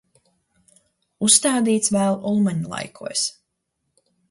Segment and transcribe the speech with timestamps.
[1.27, 3.25] Uzstādīts vēl Ulmaņlaikos.